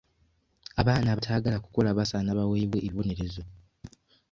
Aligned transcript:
Abaana 0.81 1.07
abataagala 1.09 1.57
kukola 1.63 1.89
basaana 1.97 2.37
baweebwe 2.37 2.77
ebibonerezo. 2.85 3.43